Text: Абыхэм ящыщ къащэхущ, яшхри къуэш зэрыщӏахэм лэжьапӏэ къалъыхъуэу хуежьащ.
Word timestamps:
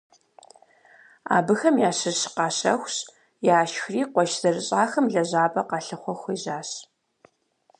Абыхэм 1.37 1.75
ящыщ 1.89 2.19
къащэхущ, 2.35 2.95
яшхри 3.59 4.01
къуэш 4.11 4.31
зэрыщӏахэм 4.41 5.05
лэжьапӏэ 5.13 5.63
къалъыхъуэу 5.69 6.19
хуежьащ. 6.21 6.69